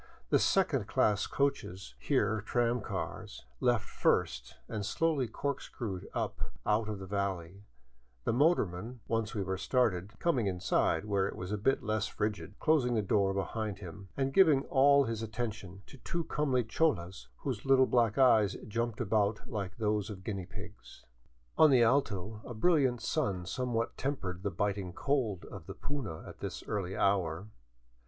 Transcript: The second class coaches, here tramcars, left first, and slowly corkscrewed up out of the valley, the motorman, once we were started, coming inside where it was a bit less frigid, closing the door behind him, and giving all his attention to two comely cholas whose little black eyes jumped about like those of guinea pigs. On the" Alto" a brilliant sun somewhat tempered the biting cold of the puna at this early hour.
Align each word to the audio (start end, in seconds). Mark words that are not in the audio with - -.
The 0.31 0.39
second 0.39 0.87
class 0.87 1.27
coaches, 1.27 1.93
here 1.99 2.43
tramcars, 2.47 3.43
left 3.59 3.85
first, 3.87 4.55
and 4.67 4.83
slowly 4.83 5.27
corkscrewed 5.27 6.07
up 6.15 6.41
out 6.65 6.89
of 6.89 6.97
the 6.97 7.05
valley, 7.05 7.65
the 8.23 8.33
motorman, 8.33 9.01
once 9.07 9.35
we 9.35 9.43
were 9.43 9.59
started, 9.59 10.17
coming 10.17 10.47
inside 10.47 11.05
where 11.05 11.27
it 11.27 11.35
was 11.35 11.51
a 11.51 11.55
bit 11.59 11.83
less 11.83 12.07
frigid, 12.07 12.55
closing 12.59 12.95
the 12.95 13.03
door 13.03 13.31
behind 13.35 13.77
him, 13.77 14.09
and 14.17 14.33
giving 14.33 14.63
all 14.63 15.03
his 15.03 15.21
attention 15.21 15.83
to 15.85 15.99
two 15.99 16.23
comely 16.23 16.63
cholas 16.63 17.27
whose 17.41 17.63
little 17.63 17.85
black 17.85 18.17
eyes 18.17 18.55
jumped 18.67 18.99
about 19.01 19.47
like 19.47 19.77
those 19.77 20.09
of 20.09 20.23
guinea 20.23 20.47
pigs. 20.47 21.05
On 21.59 21.69
the" 21.69 21.83
Alto" 21.83 22.41
a 22.43 22.55
brilliant 22.55 23.01
sun 23.03 23.45
somewhat 23.45 23.95
tempered 23.97 24.41
the 24.41 24.49
biting 24.49 24.93
cold 24.93 25.45
of 25.45 25.67
the 25.67 25.75
puna 25.75 26.27
at 26.27 26.39
this 26.39 26.63
early 26.63 26.97
hour. 26.97 27.49